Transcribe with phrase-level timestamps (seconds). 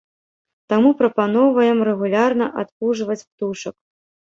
[0.73, 3.75] Таму прапаноўваем рэгулярна адпужваць птушак.